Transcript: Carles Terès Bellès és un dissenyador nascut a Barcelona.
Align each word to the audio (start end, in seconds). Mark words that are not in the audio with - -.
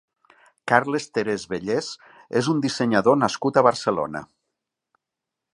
Carles 0.71 1.05
Terès 1.17 1.45
Bellès 1.51 1.91
és 2.41 2.51
un 2.55 2.65
dissenyador 2.65 3.21
nascut 3.25 3.61
a 3.63 3.67
Barcelona. 3.71 4.27